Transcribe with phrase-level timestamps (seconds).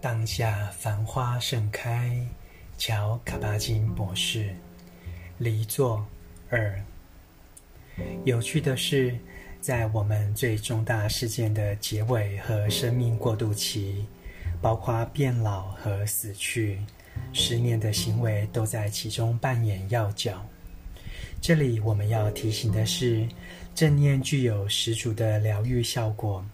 [0.00, 2.20] 当下繁花盛开，
[2.76, 4.54] 乔·卡巴金博士。
[5.38, 6.04] 离座
[6.50, 6.80] 二。
[8.24, 9.16] 有趣的是，
[9.60, 14.04] 在我们最重大事件的结尾和生命过渡期，
[14.60, 16.78] 包括变老和死去，
[17.32, 20.44] 十年的行为都在其中扮演要角。
[21.40, 23.26] 这里我们要提醒的是，
[23.74, 26.44] 正念具有十足的疗愈效果。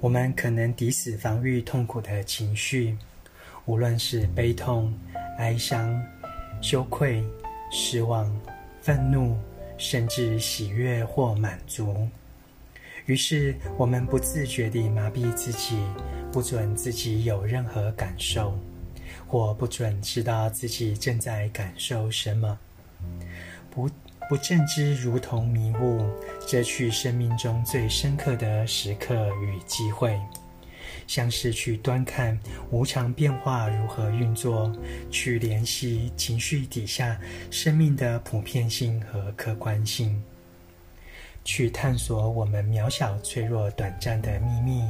[0.00, 2.96] 我们可能抵死防御痛苦的情绪，
[3.64, 4.92] 无论是悲痛、
[5.38, 6.00] 哀伤、
[6.60, 7.24] 羞愧、
[7.72, 8.30] 失望、
[8.82, 9.36] 愤怒，
[9.78, 12.06] 甚至喜悦或满足。
[13.06, 15.76] 于是，我们不自觉地麻痹自己，
[16.30, 18.56] 不准自己有任何感受，
[19.26, 22.58] 或不准知道自己正在感受什么。
[23.70, 23.88] 不。
[24.28, 26.04] 不正知如同迷雾，
[26.48, 30.20] 遮去生命中最深刻的时刻与机会，
[31.06, 32.36] 像是去端看
[32.70, 34.72] 无常变化如何运作，
[35.12, 37.16] 去联系情绪底下
[37.52, 40.20] 生命的普遍性和客观性，
[41.44, 44.82] 去探索我们渺小、脆弱、短暂的秘密，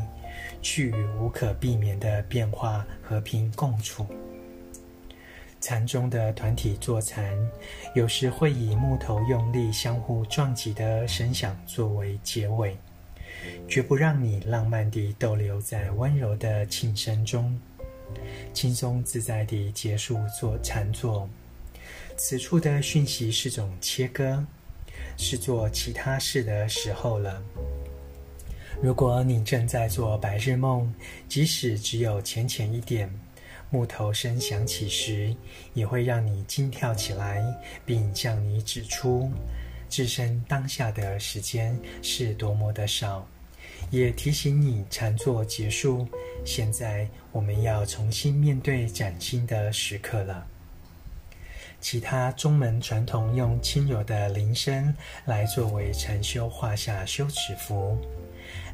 [0.63, 4.07] 去与无可避免的变化和平共处。
[5.61, 7.37] 禅中的团体坐禅，
[7.95, 12.77] 有时会以木头用力相互撞击的声响作为结尾，
[13.69, 17.59] 绝不让你浪漫地逗留在温柔的磬声中，
[18.53, 21.29] 轻松自在地结束坐禅坐。
[22.17, 24.45] 此处的讯息是种切割，
[25.17, 27.43] 是做其他事的时候了。
[28.81, 30.95] 如果你正在做白日梦，
[31.29, 33.11] 即使只有浅浅一点。
[33.71, 35.35] 木头声响起时，
[35.75, 37.45] 也会让你惊跳起来，
[37.85, 39.31] 并向你指出
[39.89, 43.27] 自身当下的时间是多么的少，
[43.91, 46.07] 也提醒你禅坐结束，
[46.45, 50.47] 现在我们要重新面对崭新的时刻了。
[51.81, 54.95] 其他宗门传统用轻柔的铃声
[55.27, 57.99] 来作为禅修画下休止符。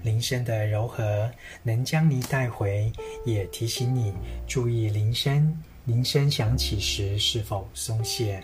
[0.03, 1.31] 铃声的柔和
[1.62, 2.93] 能将你带回，
[3.25, 4.12] 也提醒你
[4.47, 5.56] 注意铃声。
[5.84, 8.43] 铃声响起时是否松懈？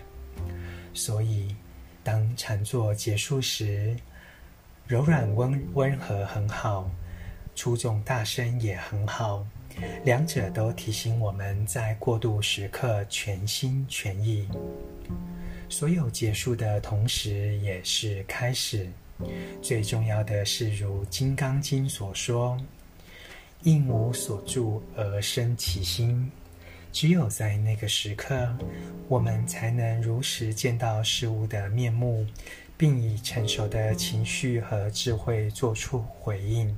[0.93, 1.55] 所以，
[2.03, 3.95] 当禅坐结束时，
[4.87, 6.89] 柔软温温和很好，
[7.55, 9.45] 粗重大声也很好。
[10.03, 14.45] 两者都提醒我们在过渡时刻全心全意。
[15.69, 18.89] 所有结束的同时，也是开始。
[19.61, 22.57] 最重要的是，如《金刚经》所说
[23.63, 26.31] ：“应无所住而生其心。”
[26.91, 28.49] 只有在那个时刻，
[29.07, 32.25] 我们才能如实见到事物的面目，
[32.75, 36.75] 并以成熟的情绪和智慧做出回应。